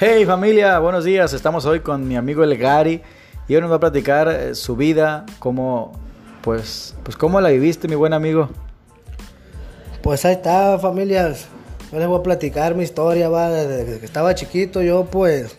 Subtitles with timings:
[0.00, 1.32] Hey familia, buenos días.
[1.32, 3.02] Estamos hoy con mi amigo El Gary
[3.46, 5.92] y hoy nos va a platicar eh, su vida, cómo,
[6.42, 8.48] pues, pues cómo la viviste, mi buen amigo.
[10.02, 11.46] Pues ahí está, familias.
[11.92, 15.56] Yo les voy a platicar mi historia, desde que estaba chiquito, yo pues,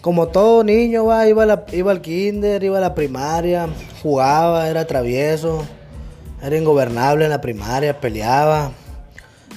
[0.00, 3.68] como todo niño, va, iba, la- iba al kinder, iba a la primaria,
[4.02, 5.64] jugaba, era travieso,
[6.42, 8.72] era ingobernable en la primaria, peleaba.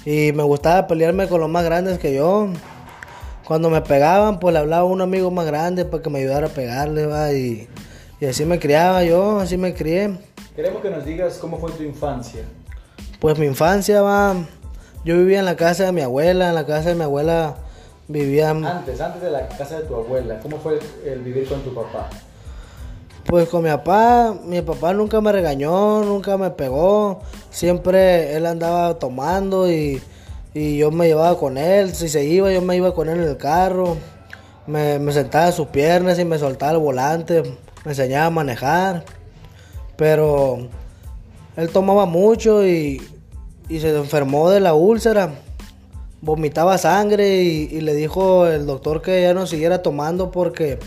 [0.06, 2.50] Y me gustaba pelearme con los más grandes que yo.
[3.46, 6.48] Cuando me pegaban, pues le hablaba a un amigo más grande para que me ayudara
[6.48, 7.68] a pegarle, va, y,
[8.20, 10.18] y así me criaba yo, así me crié.
[10.56, 12.44] Queremos que nos digas cómo fue tu infancia.
[13.20, 14.36] Pues mi infancia, va,
[15.04, 17.56] yo vivía en la casa de mi abuela, en la casa de mi abuela
[18.08, 21.74] vivía, Antes, antes de la casa de tu abuela, ¿cómo fue el vivir con tu
[21.74, 22.10] papá?
[23.26, 29.00] pues con mi papá, mi papá nunca me regañó, nunca me pegó, siempre él andaba
[29.00, 30.02] tomando y,
[30.54, 33.30] y yo me llevaba con él, si se iba yo me iba con él en
[33.30, 33.98] el carro,
[34.68, 37.44] me, sentaba en sus piernas y me soltaba el volante,
[37.84, 39.04] me enseñaba a manejar,
[39.96, 40.70] pero
[41.56, 43.02] él tomaba mucho y,
[43.70, 45.32] y se enfermó de la úlcera,
[46.22, 50.80] vomitaba sangre y, y le dijo el doctor que ya no siguiera tomando porque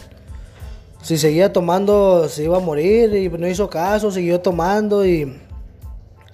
[1.07, 5.37] si seguía tomando se iba a morir y no hizo caso, siguió tomando y,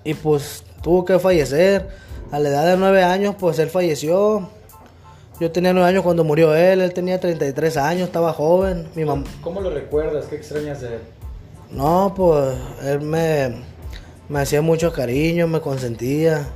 [0.03, 1.89] y pues tuvo que fallecer.
[2.33, 4.49] A la edad de nueve años pues él falleció.
[5.39, 8.89] Yo tenía nueve años cuando murió él, él tenía 33 años, estaba joven.
[8.95, 9.25] Mi mamá...
[9.43, 10.25] ¿Cómo lo recuerdas?
[10.27, 11.01] ¿Qué extrañas de él?
[11.71, 13.57] No, pues él me,
[14.31, 16.49] me hacía mucho cariño, me consentía.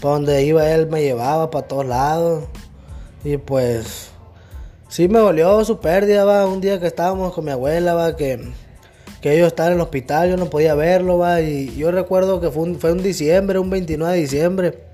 [0.00, 2.44] Para donde iba él me llevaba para todos lados.
[3.24, 4.10] Y pues
[4.88, 6.46] sí me dolió su pérdida, va.
[6.46, 8.52] Un día que estábamos con mi abuela, va, que,
[9.20, 11.40] que ellos estaban en el hospital, yo no podía verlo, va.
[11.40, 14.87] Y yo recuerdo que fue un, fue un diciembre, un 29 de diciembre,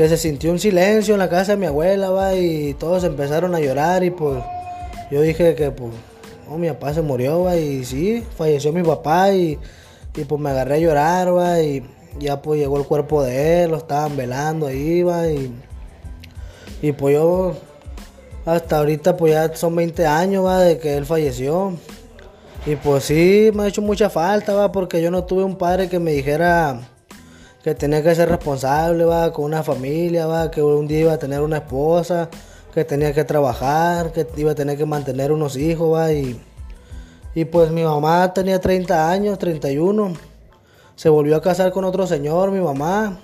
[0.00, 2.34] que se sintió un silencio en la casa de mi abuela, va.
[2.34, 4.42] Y todos empezaron a llorar y pues
[5.10, 5.92] yo dije que pues
[6.48, 9.56] Oh, mi papá se murió, va, y sí, falleció mi papá y,
[10.16, 11.84] y pues me agarré a llorar, va, y
[12.18, 15.54] ya pues llegó el cuerpo de él, lo estaban velando ahí, va, y,
[16.82, 17.54] y pues yo
[18.44, 21.74] hasta ahorita pues ya son 20 años, va, de que él falleció.
[22.66, 25.88] Y pues sí, me ha hecho mucha falta, va, porque yo no tuve un padre
[25.88, 26.80] que me dijera
[27.62, 31.18] que tenía que ser responsable, va, con una familia, va, que un día iba a
[31.18, 32.28] tener una esposa,
[32.72, 36.40] que tenía que trabajar, que iba a tener que mantener unos hijos, va, y,
[37.34, 40.14] y pues mi mamá tenía 30 años, 31,
[40.96, 43.20] se volvió a casar con otro señor, mi mamá,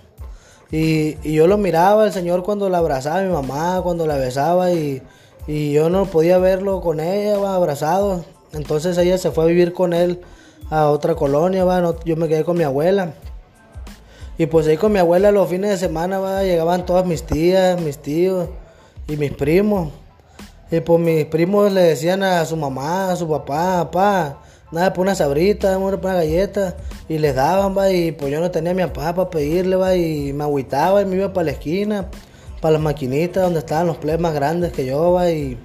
[0.70, 4.70] y, y yo lo miraba, el señor cuando la abrazaba, mi mamá, cuando la besaba,
[4.72, 5.02] y,
[5.46, 9.94] y yo no podía verlo con ella, abrazado, entonces ella se fue a vivir con
[9.94, 10.20] él
[10.68, 13.14] a otra colonia, va, no- yo me quedé con mi abuela.
[14.38, 17.80] Y pues ahí con mi abuela los fines de semana va, llegaban todas mis tías,
[17.80, 18.48] mis tíos
[19.08, 19.88] y mis primos.
[20.70, 25.02] Y pues mis primos le decían a su mamá, a su papá, papá, nada, por
[25.02, 26.76] una sabrita, una galleta.
[27.08, 29.94] Y les daban, va, y pues yo no tenía a mi papá para pedirle, va,
[29.94, 32.10] y me agüitaba y me iba para la esquina,
[32.60, 35.56] para las maquinitas donde estaban los plebes más grandes que yo, va, y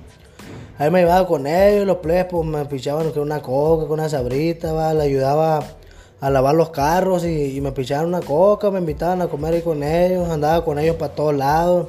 [0.77, 4.07] ahí me llevaba con ellos, los plebes pues me pichaban con una coca, con una
[4.07, 5.61] sabrita, va, le ayudaba
[6.21, 9.83] a lavar los carros y, me pichaban una coca, me invitaban a comer ahí con
[9.83, 11.87] ellos, andaba con ellos para todos lados.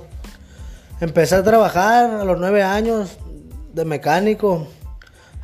[1.01, 3.19] Empecé a trabajar a los nueve años
[3.75, 4.67] de mecánico.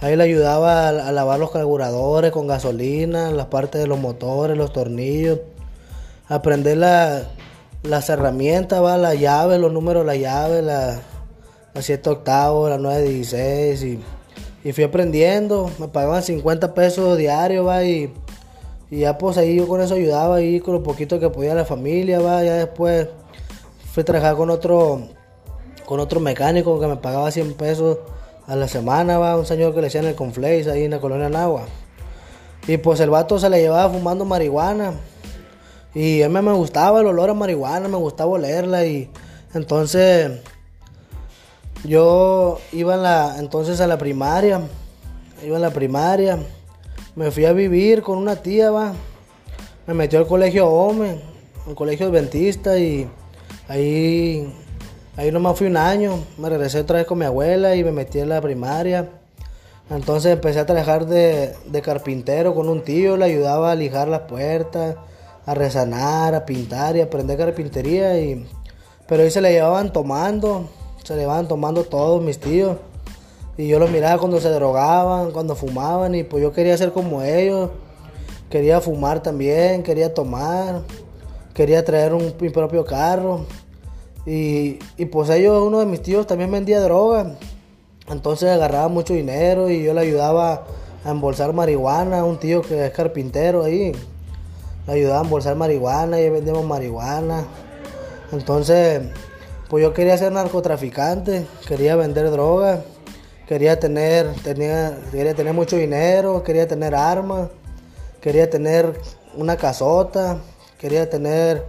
[0.00, 4.72] Ahí le ayudaba a, lavar los carburadores con gasolina, las partes de los motores, los
[4.72, 5.40] tornillos.
[6.28, 7.24] Aprender la-
[7.82, 11.00] las herramientas, va, las llaves, los números de las llaves, la,
[11.74, 14.00] la 7 octavos, la 916 y,
[14.64, 15.70] y fui aprendiendo.
[15.78, 18.12] Me pagaban 50 pesos diarios, va, y,
[18.90, 21.64] y ya pues ahí yo con eso ayudaba ahí con lo poquito que podía la
[21.64, 23.08] familia, va, ya después
[23.92, 25.02] fui a trabajar con otro
[25.88, 27.98] con otro mecánico que me pagaba 100 pesos
[28.46, 31.30] a la semana, va, un señor que le decían el Conflace ahí en la colonia
[31.30, 31.64] Nagua.
[32.66, 34.92] Y pues el vato se le llevaba fumando marihuana.
[35.94, 39.10] Y a mí me gustaba el olor a marihuana, me gustaba olerla y
[39.54, 40.42] entonces
[41.84, 44.60] yo iba en la, entonces a la primaria,
[45.42, 46.38] iba a la primaria,
[47.18, 48.92] me fui a vivir con una tía, va,
[49.88, 51.20] me metió al colegio OME,
[51.66, 53.10] al colegio adventista y
[53.66, 54.54] ahí,
[55.16, 58.20] ahí nomás fui un año, me regresé otra vez con mi abuela y me metí
[58.20, 59.08] en la primaria.
[59.90, 64.20] Entonces empecé a trabajar de, de carpintero con un tío, le ayudaba a lijar las
[64.20, 64.94] puertas,
[65.44, 68.16] a resanar, a pintar y a aprender carpintería.
[68.20, 68.46] Y,
[69.08, 70.68] pero ahí se le llevaban tomando,
[71.02, 72.76] se le llevaban tomando todos mis tíos.
[73.58, 77.22] Y yo los miraba cuando se drogaban, cuando fumaban y pues yo quería ser como
[77.22, 77.70] ellos.
[78.48, 80.82] Quería fumar también, quería tomar,
[81.54, 83.46] quería traer un, mi propio carro.
[84.24, 87.34] Y, y pues ellos, uno de mis tíos también vendía droga.
[88.08, 90.64] Entonces agarraba mucho dinero y yo le ayudaba
[91.04, 92.24] a embolsar marihuana.
[92.24, 93.90] Un tío que es carpintero ahí.
[94.86, 97.44] Le ayudaba a embolsar marihuana y vendíamos marihuana.
[98.30, 99.02] Entonces,
[99.68, 102.84] pues yo quería ser narcotraficante, quería vender droga,
[103.48, 107.48] quería tener, tenía, quería tener mucho dinero, quería tener armas,
[108.20, 109.00] quería tener
[109.34, 110.38] una casota,
[110.78, 111.64] quería tener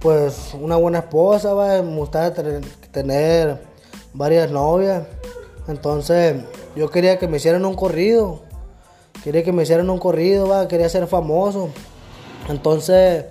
[0.00, 1.80] pues una buena esposa, ¿va?
[1.82, 2.34] me gustaba
[2.90, 3.58] tener,
[4.12, 5.04] varias novias.
[5.68, 6.42] Entonces
[6.74, 8.40] yo quería que me hicieran un corrido,
[9.22, 10.66] quería que me hicieran un corrido, ¿va?
[10.66, 11.70] quería ser famoso.
[12.48, 13.26] Entonces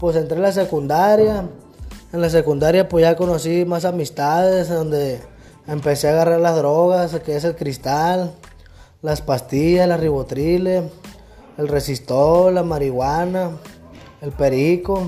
[0.00, 1.48] pues entré en la secundaria.
[2.12, 5.20] En la secundaria pues ya conocí más amistades, donde
[5.66, 8.32] empecé a agarrar las drogas, que es el cristal,
[9.02, 10.84] las pastillas, las ribotriles,
[11.58, 13.50] el resistol, la marihuana,
[14.20, 15.02] el perico.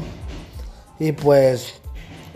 [0.99, 1.75] Y pues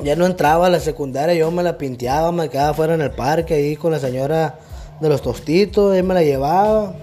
[0.03, 3.11] ya no entraba a la secundaria, yo me la pinteaba, me quedaba fuera en el
[3.11, 4.59] parque ahí con la señora
[5.01, 6.95] de los tostitos, ahí me la llevaba.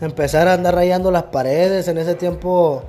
[0.00, 2.84] Empezar a andar rayando las paredes, en ese tiempo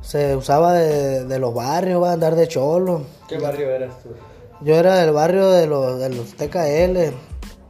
[0.00, 3.02] se usaba de, los barrios, va a andar de cholo.
[3.28, 4.10] ¿Qué barrio eras tú?
[4.64, 7.12] Yo era del barrio de los, de los TKL,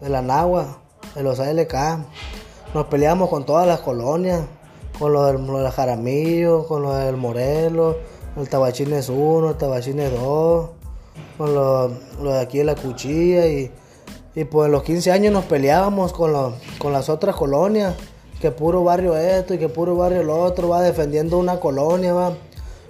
[0.01, 0.79] de la Nagua,
[1.17, 1.75] de los ALK.
[2.73, 4.43] Nos peleamos con todas las colonias,
[5.01, 7.97] con los del, Jaramillo, con los del Morelos,
[8.37, 10.71] el Tabachines 1, el Tabachines 2,
[11.37, 11.93] con los,
[12.23, 13.73] de aquí de la Cuchilla y,
[14.37, 17.97] y pues los 15 años nos peleábamos con, los, con las otras colonias,
[18.41, 22.35] que puro barrio esto y que puro barrio lo otro, va defendiendo una colonia, va.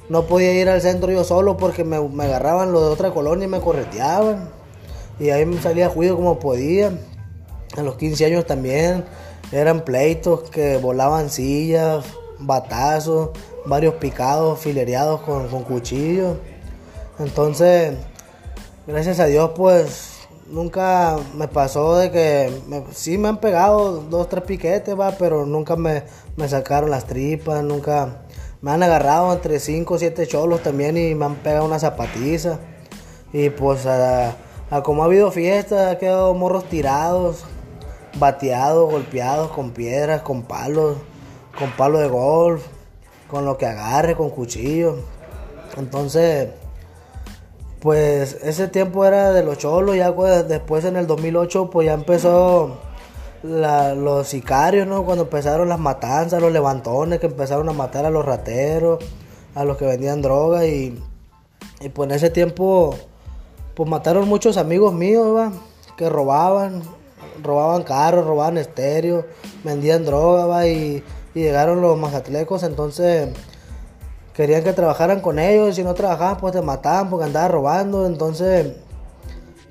[0.09, 3.47] No podía ir al centro yo solo porque me, me agarraban los de otra colonia
[3.47, 4.51] y me correteaban.
[5.19, 6.93] Y ahí me salía juicio como podía.
[7.77, 9.05] A los 15 años también
[9.53, 12.05] eran pleitos que volaban sillas,
[12.39, 13.31] batazos,
[13.65, 16.37] varios picados, filereados con, con cuchillos.
[17.19, 17.95] Entonces,
[18.87, 20.15] gracias a Dios, pues
[20.49, 22.53] nunca me pasó de que
[22.93, 26.03] sí me han pegado dos, tres piquetes, va, pero nunca me,
[26.37, 28.24] me sacaron las tripas, nunca
[28.65, 32.61] me han agarrado entre cinco o siete cholos también y me han pegado una zapatiza.
[33.31, 34.39] Y pues a,
[34.83, 37.45] como ha habido fiestas, ha quedado morros tirados,
[38.19, 40.97] bateados, golpeados con piedras, con palos,
[41.59, 42.65] con palos de golf
[43.29, 44.97] con lo que agarre, con cuchillo.
[45.77, 46.49] Entonces,
[47.81, 51.93] pues ese tiempo era de los cholos, ya pues, después en el 2008 pues ya
[51.93, 52.79] empezó
[53.45, 55.05] los sicarios, ¿no?
[55.05, 59.05] Cuando empezaron las matanzas, los levantones que empezaron a matar a los rateros,
[59.55, 61.01] a los que vendían droga y,
[61.81, 62.97] y pues en ese tiempo
[63.75, 65.53] pues mataron muchos amigos míos,
[65.97, 66.83] que robaban,
[67.43, 69.27] robaban carros, robaban estéreo,
[69.63, 70.67] vendían droga, ¿va?
[70.67, 71.03] y
[71.35, 73.29] y llegaron los mazatlecos, entonces
[74.35, 78.07] querían que trabajaran con ellos, y si no trabajaban pues te mataban porque andabas robando,
[78.07, 78.75] entonces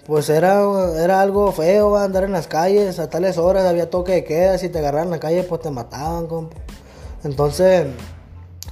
[0.05, 0.61] pues era,
[1.01, 4.69] era algo feo andar en las calles a tales horas, había toque de queda, si
[4.69, 6.27] te agarraran en la calle pues te mataban,
[7.23, 7.87] entonces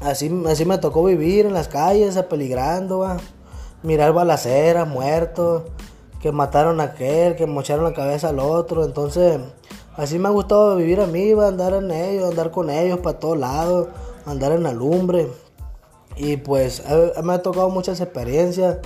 [0.01, 3.18] así, así me tocó vivir en las calles, apeligrando, ¿va?
[3.83, 5.63] mirar balaceras, muertos,
[6.22, 9.39] que mataron a aquel, que mocharon la cabeza al otro, entonces
[9.95, 13.38] Así me ha gustado vivir a mí, andar en ellos, andar con ellos para todos
[13.38, 13.89] lados,
[14.25, 15.28] andar en la lumbre.
[16.16, 16.81] Y pues
[17.24, 18.78] me ha tocado muchas experiencias,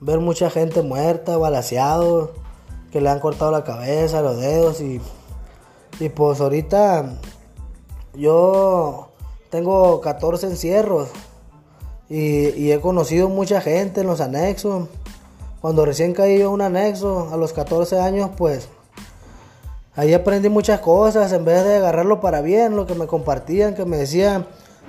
[0.00, 2.32] ver mucha gente muerta, balaseado,
[2.90, 5.00] que le han cortado la cabeza, los dedos y,
[6.00, 7.18] y pues ahorita
[8.14, 9.10] yo
[9.50, 11.08] tengo 14 encierros
[12.08, 14.88] y, he conocido mucha gente en los anexos.
[15.60, 18.68] Cuando recién caí yo un anexo, a los 14 años, pues
[19.98, 23.84] Ahí aprendí muchas cosas, en vez de agarrarlo para bien, lo que me compartían, que
[23.84, 24.46] me decían,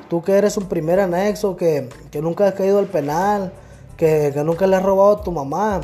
[0.08, 1.90] tú que eres un primer anexo, que,
[2.22, 3.52] nunca has caído al penal,
[4.00, 5.82] que, nunca le has robado a tu mamá.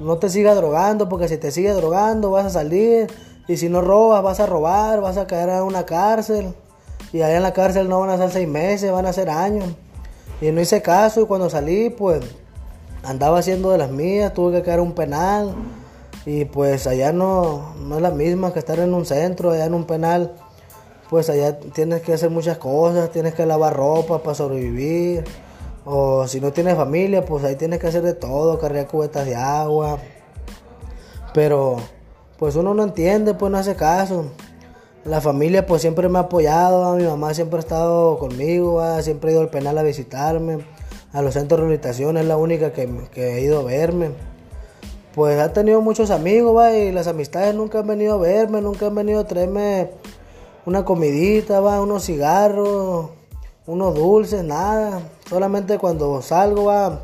[0.00, 3.08] No te sigas drogando, porque si te sigues drogando vas a salir,
[3.46, 6.54] y si no robas vas a robar, vas a caer a una cárcel,
[7.12, 9.66] y allá en la cárcel no van a ser seis meses, van a ser años.
[10.40, 12.24] Y no hice caso, y cuando salí, pues
[13.02, 15.54] andaba haciendo de las mías, tuve que caer un penal
[16.26, 19.74] y pues allá no, no es la misma que estar en un centro, allá en
[19.74, 20.32] un penal.
[21.10, 25.24] Pues allá tienes que hacer muchas cosas, tienes que lavar ropa para sobrevivir.
[25.84, 29.36] O si no tienes familia, pues ahí tienes que hacer de todo, cargar cubetas de
[29.36, 29.98] agua.
[31.34, 31.76] Pero
[32.38, 34.26] pues uno no entiende, pues no hace caso.
[35.04, 39.32] La familia pues siempre me ha apoyado, mi mamá siempre ha estado conmigo, siempre ha
[39.34, 40.64] ido al penal a visitarme,
[41.12, 44.12] a los centros de rehabilitación, es la única que, que ha ido a verme.
[45.14, 48.86] Pues ha tenido muchos amigos, va, y las amistades nunca han venido a verme, nunca
[48.86, 49.90] han venido a traerme
[50.64, 53.10] una comidita, va, unos cigarros,
[53.66, 55.00] unos dulces, nada.
[55.28, 57.00] Solamente cuando salgo, va,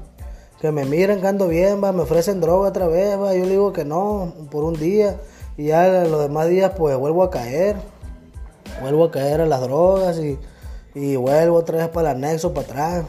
[0.61, 3.51] que me miren que ando bien, va, me ofrecen droga otra vez, va, yo le
[3.51, 5.17] digo que no, por un día,
[5.57, 7.77] y ya los demás días pues vuelvo a caer,
[8.83, 10.39] vuelvo a caer a las drogas y,
[10.95, 13.05] y vuelvo otra vez para el anexo, para atrás.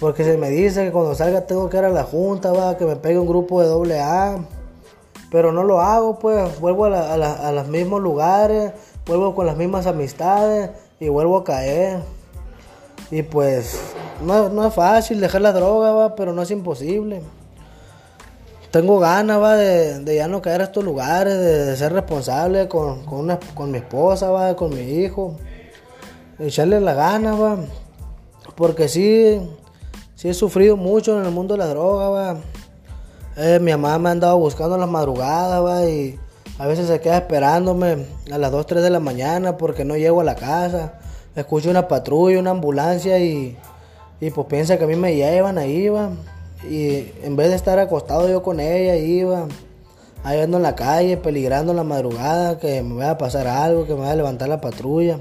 [0.00, 2.84] Porque se me dice que cuando salga tengo que ir a la junta, va, que
[2.84, 4.38] me pegue un grupo de doble A.
[5.30, 8.72] Pero no lo hago, pues vuelvo a, a los mismos lugares,
[9.06, 10.70] vuelvo con las mismas amistades
[11.00, 12.00] y vuelvo a caer.
[13.10, 13.78] Y pues
[14.22, 17.22] no, no es fácil dejar la droga, va, pero no es imposible.
[18.70, 23.04] Tengo ganas, va, de, de ya no caer a estos lugares, de, ser responsable con,
[23.04, 25.36] con, una, con mi esposa, va, con mi hijo.
[26.38, 27.58] Echarle la gana, va.
[28.54, 29.40] Porque sí,
[30.14, 32.36] sí he sufrido mucho en el mundo de la droga, va.
[33.36, 36.18] Eh, mi mamá me ha andado buscando en las madrugadas, va, y
[36.58, 40.20] a veces se queda esperándome a las 2, 3 de la mañana porque no llego
[40.22, 40.94] a la casa.
[41.36, 43.56] Escucho una patrulla, una ambulancia y,
[44.20, 46.10] y pues piensa que a mí me llevan, ahí va.
[46.68, 49.46] Y en vez de estar acostado yo con ella, iba
[50.26, 53.86] ahí ando en la calle, peligrando en la madrugada, que me vaya a pasar algo,
[53.86, 55.20] que me vaya a levantar la patrulla.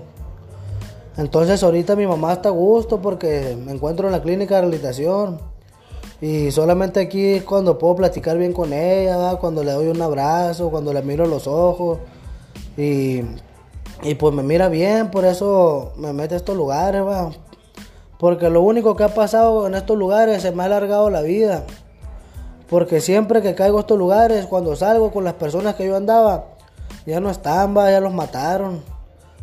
[1.17, 5.39] Entonces ahorita mi mamá está a gusto porque me encuentro en la clínica de rehabilitación.
[6.21, 10.91] Y solamente aquí cuando puedo platicar bien con ella, cuando le doy un abrazo, cuando
[10.91, 11.99] le miro los ojos.
[12.75, 13.21] Y,
[14.05, 17.31] y pues me mira bien, por eso me mete a estos lugares, va.
[18.19, 21.63] Porque lo único que ha pasado en estos lugares se me ha alargado la vida.
[22.69, 26.45] Porque siempre que caigo a estos lugares, cuando salgo con las personas que yo andaba,
[27.07, 28.83] ya no están, va, ya los mataron.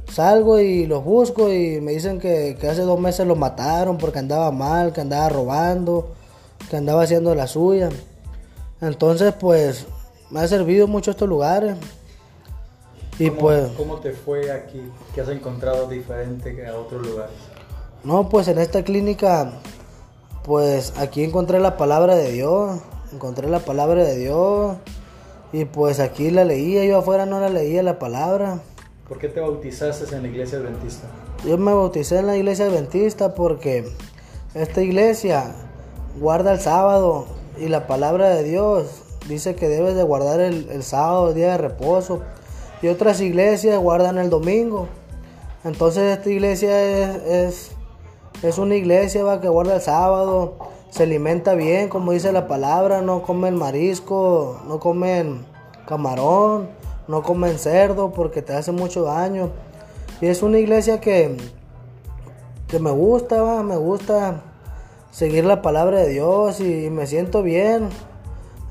[0.08, 4.20] Salgo y los busco y me dicen que, que hace dos meses los mataron porque
[4.20, 6.12] andaba mal, que andaba robando,
[6.70, 7.88] que andaba haciendo la suya.
[8.80, 9.86] Entonces, pues,
[10.30, 11.76] me ha servido mucho estos lugares.
[13.18, 13.70] Y pues...
[13.76, 14.82] ¿Cómo te fue aquí?
[15.14, 17.34] ¿Qué has encontrado diferente que a otros lugares?
[18.04, 19.52] No, pues en esta clínica,
[20.44, 22.80] pues aquí encontré la palabra de Dios,
[23.12, 24.76] encontré la palabra de Dios
[25.52, 28.60] y pues aquí la leía, yo afuera no la leía la palabra.
[29.08, 31.06] ¿Por qué te bautizaste en la iglesia adventista?
[31.44, 33.84] Yo me bauticé en la iglesia adventista porque
[34.54, 35.54] esta iglesia
[36.18, 37.26] guarda el sábado
[37.58, 41.58] y la palabra de Dios dice que debes de guardar el, sábado, el día de
[41.58, 42.22] reposo.
[42.82, 44.88] Y otras iglesias guardan el domingo.
[45.64, 47.14] Entonces esta iglesia
[47.46, 47.70] es
[48.42, 50.56] es una iglesia va, que guarda el sábado,
[50.90, 55.46] se alimenta bien, como dice la palabra, no comen marisco, no comen
[55.86, 56.68] camarón,
[57.06, 59.50] no comen cerdo porque te hace mucho daño.
[60.20, 61.36] Y es una iglesia que,
[62.66, 64.42] que me gusta, va, me gusta
[65.12, 67.90] seguir la palabra de Dios y me siento bien,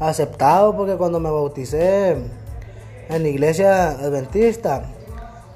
[0.01, 2.18] aceptado porque cuando me bauticé
[3.12, 4.84] en la iglesia adventista,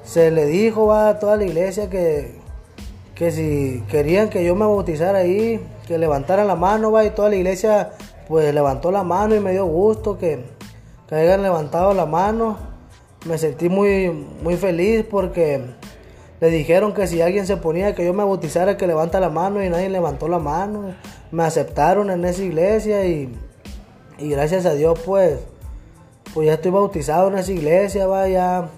[0.04, 2.34] se le dijo a toda la iglesia que,
[3.14, 7.30] que si querían que yo me bautizara ahí, que levantaran la mano, va, y toda
[7.30, 7.92] la iglesia
[8.28, 10.44] pues levantó la mano y me dio gusto que,
[11.08, 12.58] que hayan levantado la mano.
[13.24, 14.10] Me sentí muy,
[14.42, 15.62] muy feliz porque
[16.40, 19.64] le dijeron que si alguien se ponía que yo me bautizara, que levanta la mano
[19.64, 20.94] y nadie levantó la mano.
[21.30, 23.34] Me aceptaron en esa iglesia y,
[24.18, 25.38] y gracias a Dios pues,
[26.36, 28.68] pues ya estoy bautizado en esa iglesia, va, ya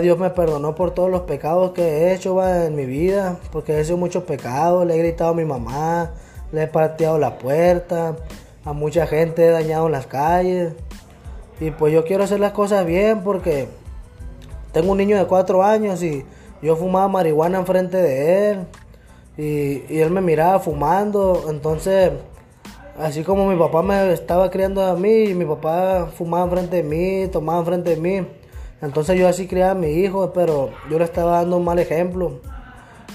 [0.00, 3.80] Dios me perdonó por todos los pecados que he hecho en mi vida, porque he
[3.80, 6.10] hecho muchos pecados, le he gritado a mi mamá,
[6.50, 8.16] le he pateado la puerta,
[8.64, 10.72] a mucha gente he dañado en las calles.
[11.60, 13.68] Y pues yo quiero hacer las cosas bien porque
[14.72, 16.26] tengo un niño de cuatro años y
[16.62, 18.66] yo fumaba marihuana enfrente de él.
[19.38, 22.10] Y él me miraba fumando, entonces
[22.98, 27.28] así como mi papá me estaba criando a mí, mi papá fumaba enfrente de mí,
[27.30, 28.26] tomaba enfrente de mí.
[28.82, 32.40] Entonces yo así criaba a mi hijo, pero yo le estaba dando un mal ejemplo.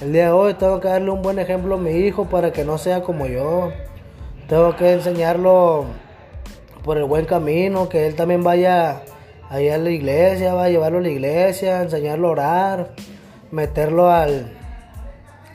[0.02, 2.66] El día de hoy tengo que darle un buen ejemplo a mi hijo para que
[2.66, 3.72] no sea como yo.
[4.48, 5.86] Tengo que enseñarlo
[6.84, 9.04] por el buen camino, que él también vaya
[9.50, 12.92] allá a la iglesia, va a llevarlo a la iglesia, enseñarlo a orar,
[13.52, 14.61] meterlo al...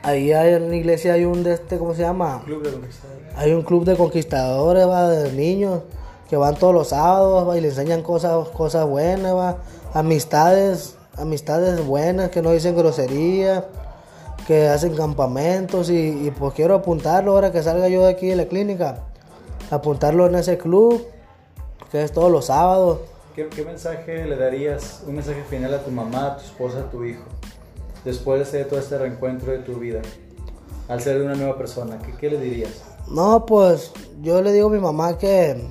[0.07, 2.41] Ahí en la iglesia hay un de este, ¿cómo se llama?
[2.45, 3.27] Club de conquistadores.
[3.35, 5.83] Hay un club de conquistadores, va, de niños,
[6.31, 9.57] que van todos los sábados, va, y le enseñan cosas, cosas buenas, va
[9.95, 13.65] amistades, amistades buenas que no dicen grosería,
[14.47, 18.45] que hacen campamentos y, pues quiero apuntarlo ahora que salga yo de aquí de la
[18.45, 19.03] clínica,
[19.73, 21.05] apuntarlo en ese club
[21.91, 23.01] que es todos los sábados.
[23.35, 27.05] ¿Qué, mensaje le darías, un mensaje final a tu mamá, a tu esposa, a tu
[27.05, 27.25] hijo,
[28.07, 30.01] después de todo este reencuentro de tu vida,
[30.89, 31.99] al ser una nueva persona?
[32.19, 32.71] ¿Qué, le dirías?
[33.11, 35.63] No, pues yo le digo a mi mamá que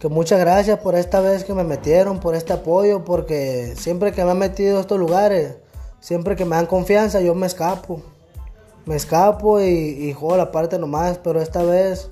[0.00, 4.24] que muchas gracias por esta vez que me metieron, por este apoyo, porque siempre que
[4.24, 5.56] me han metido a estos lugares,
[6.00, 8.02] siempre que me dan confianza, yo me escapo.
[8.84, 12.10] Me escapo y, y juego la parte nomás, pero esta vez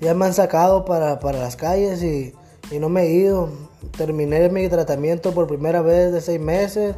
[0.00, 2.34] ya me han sacado para, para las calles y,
[2.70, 3.48] y no me he ido.
[3.96, 6.94] Terminé mi tratamiento por primera vez de seis meses.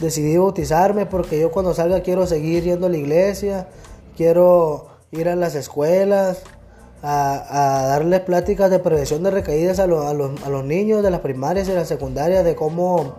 [0.00, 3.68] Decidí bautizarme porque yo cuando salga quiero seguir yendo a la iglesia,
[4.16, 6.42] quiero ir a las escuelas,
[7.02, 11.10] a, darles pláticas de prevención de recaídas a, los, a, los, a los niños de
[11.10, 13.14] las primarias y las secundarias, de cómo,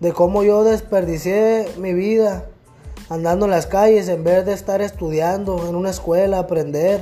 [0.00, 2.44] de cómo yo desperdicié mi vida
[3.08, 7.00] andando en las calles en vez de estar estudiando en una escuela, aprender,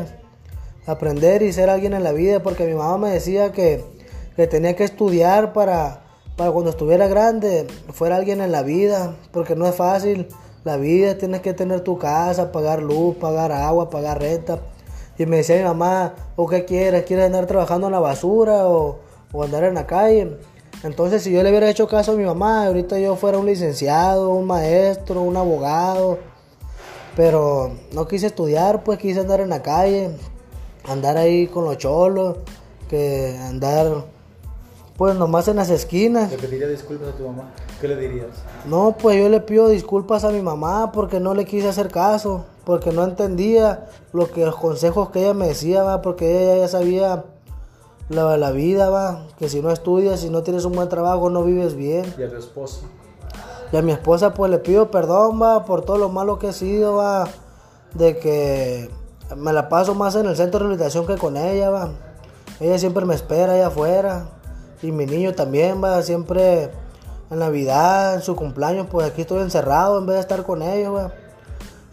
[0.87, 3.85] aprender y ser alguien en la vida, porque mi mamá me decía que,
[4.37, 6.02] que tenía que estudiar para,
[6.37, 10.29] para cuando estuviera grande fuera alguien en la vida, porque no es fácil
[10.65, 14.61] la vida, tienes que tener tu casa, pagar luz, pagar agua, pagar renta.
[15.19, 17.05] Y me decía mi mamá, ¿o qué quieres?
[17.05, 18.99] ¿Quieres andar trabajando en la basura o,
[19.43, 20.39] andar en la calle?
[20.85, 24.31] Entonces, si yo le hubiera hecho caso a mi mamá, ahorita yo fuera un licenciado,
[24.31, 26.19] un maestro, un abogado.
[27.15, 30.11] Pero no quise estudiar, pues quise andar en la calle,
[30.89, 32.39] andar ahí con los cholos,
[32.89, 34.07] que andar
[35.02, 36.30] pues nomás en las esquinas.
[36.30, 37.50] ¿Le pediría disculpas a tu mamá?
[37.80, 38.28] ¿Qué le dirías?
[38.66, 42.44] No, pues yo le pido disculpas a mi mamá porque no le quise hacer caso,
[42.64, 46.68] porque no entendía lo que los consejos que ella me decía, va, porque ella ya
[46.68, 47.25] sabía
[48.11, 51.42] la, la vida, va, que si no estudias, si no tienes un buen trabajo, no
[51.42, 52.04] vives bien.
[52.16, 52.82] ¿Y a tu esposo?
[53.73, 56.52] Y a mi esposa pues le pido perdón, va, por todo lo malo que he
[56.52, 57.26] sido, va,
[57.94, 58.88] de que
[59.37, 61.90] me la paso más en el centro de rehabilitación que con ella, va.
[62.61, 64.41] Ella siempre me espera allá afuera.
[64.83, 66.71] Y mi niño también, va, siempre
[67.31, 71.11] en Navidad, en su cumpleaños, pues aquí estoy encerrado en vez de estar con ellos.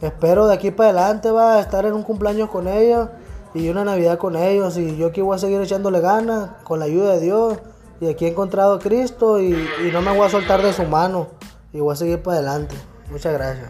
[0.02, 3.10] Espero de aquí para adelante, va, estar en un cumpleaños con ellos
[3.54, 4.78] y una Navidad con ellos.
[4.78, 7.58] Y yo aquí voy a seguir echándole ganas con la ayuda de Dios.
[8.02, 10.84] Y aquí he encontrado a Cristo y, y no me voy a soltar de su
[10.84, 11.28] mano.
[11.74, 12.76] Y voy a seguir para adelante.
[13.12, 13.70] Muchas gracias.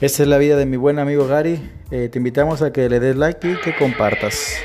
[0.00, 1.70] Esta es la vida de mi buen amigo Gary.
[1.90, 4.56] Eh, te invitamos a que le des like y que compartas.